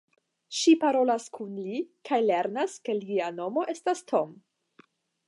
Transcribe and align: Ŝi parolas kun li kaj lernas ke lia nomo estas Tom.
Ŝi 0.59 0.71
parolas 0.83 1.27
kun 1.35 1.51
li 1.65 1.81
kaj 2.11 2.19
lernas 2.31 2.79
ke 2.89 2.97
lia 3.03 3.29
nomo 3.41 3.67
estas 3.75 4.03
Tom. 4.13 4.33